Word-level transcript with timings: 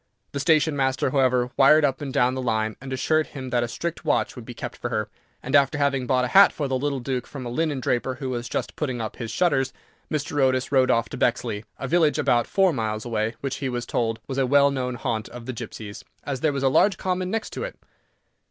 The 0.31 0.39
station 0.39 0.75
master, 0.75 1.11
however, 1.11 1.51
wired 1.57 1.85
up 1.85 2.01
and 2.01 2.11
down 2.11 2.33
the 2.33 2.41
line, 2.41 2.75
and 2.81 2.91
assured 2.91 3.27
him 3.27 3.51
that 3.51 3.61
a 3.61 3.67
strict 3.67 4.03
watch 4.03 4.35
would 4.35 4.45
be 4.45 4.55
kept 4.55 4.75
for 4.75 4.89
her, 4.89 5.09
and, 5.43 5.55
after 5.55 5.77
having 5.77 6.07
bought 6.07 6.25
a 6.25 6.29
hat 6.29 6.51
for 6.51 6.67
the 6.67 6.75
little 6.75 6.99
Duke 6.99 7.27
from 7.27 7.45
a 7.45 7.49
linen 7.51 7.79
draper, 7.79 8.15
who 8.15 8.31
was 8.31 8.49
just 8.49 8.75
putting 8.75 8.99
up 8.99 9.17
his 9.17 9.29
shutters, 9.29 9.73
Mr. 10.11 10.41
Otis 10.41 10.71
rode 10.71 10.89
off 10.89 11.07
to 11.09 11.17
Bexley, 11.17 11.65
a 11.77 11.87
village 11.87 12.17
about 12.17 12.47
four 12.47 12.73
miles 12.73 13.05
away, 13.05 13.35
which 13.41 13.57
he 13.57 13.69
was 13.69 13.85
told 13.85 14.19
was 14.25 14.39
a 14.39 14.47
well 14.47 14.71
known 14.71 14.95
haunt 14.95 15.29
of 15.29 15.45
the 15.45 15.53
gipsies, 15.53 16.03
as 16.23 16.39
there 16.39 16.51
was 16.51 16.63
a 16.63 16.67
large 16.67 16.97
common 16.97 17.29
next 17.29 17.51
to 17.53 17.61
it. 17.63 17.77